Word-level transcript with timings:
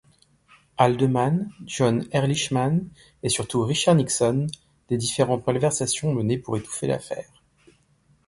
Haldeman, 0.79 1.51
John 1.67 2.07
Ehrlichman 2.09 2.89
et 3.21 3.29
surtout 3.29 3.61
Richard 3.61 3.93
Nixon 3.93 4.47
des 4.87 4.97
différentes 4.97 5.45
malversations 5.45 6.11
menées 6.11 6.39
pour 6.39 6.57
étouffer 6.57 6.87
l'affaire. 6.87 7.43